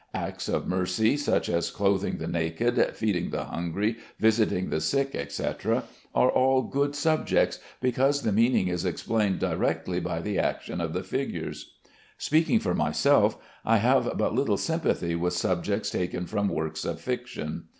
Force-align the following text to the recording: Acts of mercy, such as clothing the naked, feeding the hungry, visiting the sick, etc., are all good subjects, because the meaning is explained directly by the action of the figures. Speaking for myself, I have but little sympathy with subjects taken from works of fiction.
Acts 0.15 0.49
of 0.49 0.67
mercy, 0.67 1.15
such 1.15 1.47
as 1.47 1.69
clothing 1.69 2.17
the 2.17 2.25
naked, 2.25 2.89
feeding 2.95 3.29
the 3.29 3.43
hungry, 3.45 3.97
visiting 4.17 4.71
the 4.71 4.81
sick, 4.81 5.13
etc., 5.13 5.83
are 6.15 6.31
all 6.31 6.63
good 6.63 6.95
subjects, 6.95 7.59
because 7.81 8.23
the 8.23 8.31
meaning 8.31 8.67
is 8.67 8.83
explained 8.83 9.37
directly 9.37 9.99
by 9.99 10.19
the 10.19 10.39
action 10.39 10.81
of 10.81 10.93
the 10.93 11.03
figures. 11.03 11.73
Speaking 12.17 12.57
for 12.59 12.73
myself, 12.73 13.37
I 13.63 13.77
have 13.77 14.17
but 14.17 14.33
little 14.33 14.57
sympathy 14.57 15.13
with 15.13 15.33
subjects 15.33 15.91
taken 15.91 16.25
from 16.25 16.49
works 16.49 16.83
of 16.83 16.99
fiction. 16.99 17.65